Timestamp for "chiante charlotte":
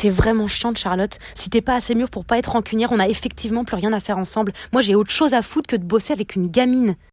0.46-1.18